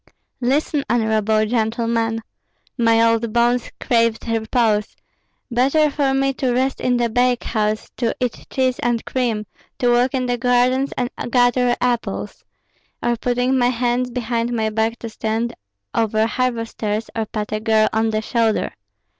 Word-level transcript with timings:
"Listen, 0.39 0.83
honorable 0.89 1.45
gentlemen. 1.45 2.23
My 2.75 3.07
old 3.07 3.31
bones 3.31 3.69
craved 3.79 4.27
repose; 4.27 4.95
better 5.51 5.91
for 5.91 6.15
me 6.15 6.33
to 6.41 6.51
rest 6.51 6.81
in 6.81 6.97
the 6.97 7.07
bakehouse, 7.07 7.91
to 7.97 8.15
eat 8.19 8.47
cheese 8.49 8.79
and 8.79 9.05
cream, 9.05 9.45
to 9.77 9.91
walk 9.91 10.15
in 10.15 10.25
the 10.25 10.39
gardens 10.39 10.91
and 10.97 11.11
gather 11.31 11.75
apples, 11.79 12.43
or 13.03 13.15
putting 13.15 13.55
my 13.59 13.69
hands 13.69 14.09
behind 14.09 14.51
my 14.51 14.71
back 14.71 14.97
to 14.97 15.07
stand 15.07 15.53
over 15.93 16.25
harvesters 16.25 17.11
or 17.15 17.27
pat 17.27 17.51
a 17.51 17.59
girl 17.59 17.87
on 17.93 18.09
the 18.09 18.23
shoulder. 18.23 18.73